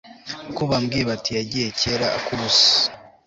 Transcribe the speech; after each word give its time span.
ko 0.55 0.61
bambwiye 0.69 1.03
bati 1.09 1.31
yagiye 1.37 1.67
kera 1.81 2.07
ak'ubusa 2.17 2.69